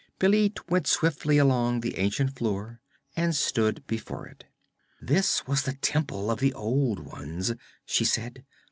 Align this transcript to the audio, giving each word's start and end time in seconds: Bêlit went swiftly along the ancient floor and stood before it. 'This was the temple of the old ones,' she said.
Bêlit 0.19 0.57
went 0.67 0.87
swiftly 0.87 1.37
along 1.37 1.81
the 1.81 1.99
ancient 1.99 2.35
floor 2.35 2.81
and 3.15 3.35
stood 3.35 3.85
before 3.85 4.25
it. 4.25 4.45
'This 4.99 5.45
was 5.45 5.61
the 5.61 5.73
temple 5.73 6.31
of 6.31 6.39
the 6.39 6.53
old 6.55 6.97
ones,' 7.01 7.53
she 7.85 8.03
said. 8.03 8.43